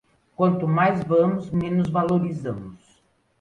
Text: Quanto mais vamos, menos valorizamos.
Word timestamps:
Quanto 0.35 0.67
mais 0.67 1.03
vamos, 1.03 1.51
menos 1.51 1.87
valorizamos. 1.87 3.03